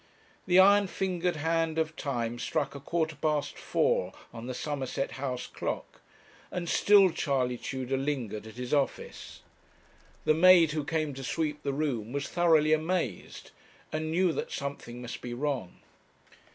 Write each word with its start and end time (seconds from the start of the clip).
The 0.47 0.57
iron 0.57 0.87
fingered 0.87 1.35
hand 1.35 1.77
of 1.77 1.95
time 1.95 2.39
struck 2.39 2.73
a 2.73 2.79
quarter 2.79 3.15
past 3.17 3.55
four 3.59 4.13
on 4.33 4.47
the 4.47 4.55
Somerset 4.55 5.11
House 5.11 5.45
clock, 5.45 6.01
and 6.49 6.67
still 6.67 7.11
Charley 7.11 7.55
Tudor 7.55 7.97
lingered 7.97 8.47
at 8.47 8.55
his 8.55 8.73
office. 8.73 9.41
The 10.25 10.33
maid 10.33 10.71
who 10.71 10.83
came 10.83 11.13
to 11.13 11.23
sweep 11.23 11.61
the 11.61 11.71
room 11.71 12.13
was 12.13 12.27
thoroughly 12.27 12.73
amazed, 12.73 13.51
and 13.91 14.09
knew 14.09 14.31
that 14.33 14.51
something 14.51 15.03
must 15.03 15.21
be 15.21 15.35
wrong. 15.35 15.81